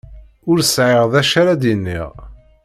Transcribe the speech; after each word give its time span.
Ur 0.49 0.57
sɛiɣ 0.63 1.03
d 1.11 1.13
acu 1.19 1.35
ara 1.41 1.61
d-iniɣ. 1.61 2.09